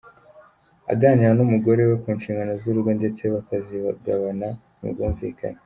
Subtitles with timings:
[0.93, 4.47] Aganira n’umugore we ku nshingano z’urugo ndetse bakazigabana
[4.79, 5.59] mu bwumvikane.